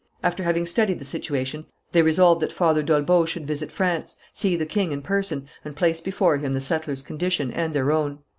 After 0.23 0.41
having 0.41 0.65
studied 0.65 0.97
the 0.97 1.05
situation 1.05 1.67
they 1.91 2.01
resolved 2.01 2.41
that 2.41 2.51
Father 2.51 2.81
d'Olbeau 2.81 3.25
should 3.27 3.45
visit 3.45 3.71
France, 3.71 4.17
see 4.33 4.55
the 4.55 4.65
king 4.65 4.91
in 4.91 5.03
person, 5.03 5.47
and 5.63 5.75
place 5.75 6.01
before 6.01 6.37
him 6.37 6.53
the 6.53 6.59
settlers' 6.59 7.03
condition 7.03 7.51
and 7.51 7.71
their 7.71 7.91
own. 7.91 8.17